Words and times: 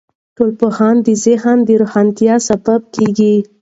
ټولنپوهنه 0.35 1.01
د 1.07 1.09
ذهن 1.25 1.57
د 1.67 1.69
روښانتیا 1.81 2.35
سبب 2.49 2.81
کیږي. 2.95 3.35